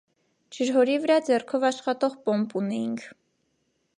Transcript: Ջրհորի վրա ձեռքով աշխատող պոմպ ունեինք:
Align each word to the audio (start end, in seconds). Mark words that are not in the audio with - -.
Ջրհորի 0.55 0.95
վրա 1.03 1.17
ձեռքով 1.27 1.67
աշխատող 1.69 2.17
պոմպ 2.31 2.57
ունեինք: 2.63 3.07